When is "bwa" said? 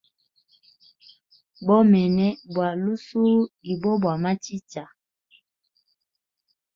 2.51-2.69, 4.01-4.15